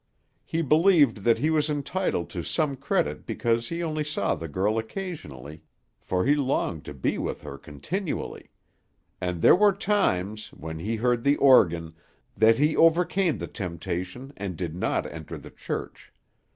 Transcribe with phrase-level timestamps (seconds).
[0.43, 4.79] He believed that he was entitled to some credit because he only saw the girl
[4.79, 5.61] occasionally,
[5.99, 8.49] for he longed to be with her continually;
[9.21, 11.93] and there were times, when he heard the organ,
[12.35, 16.11] that he overcame the temptation and did not enter the church.